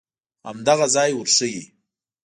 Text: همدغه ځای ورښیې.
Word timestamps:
همدغه 0.47 0.85
ځای 0.95 1.11
ورښیې. 1.15 1.63